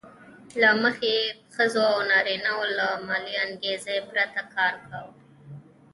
[0.61, 5.13] له مخې یې ښځو او نارینه وو له مالي انګېزې پرته کار کاوه